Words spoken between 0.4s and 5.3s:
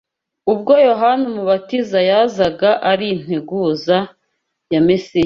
Ubwo Yohana Umubatiza yazaga ari integuza ya Mesiya